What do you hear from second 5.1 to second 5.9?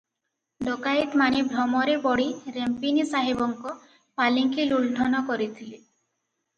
କରିଥିଲେ।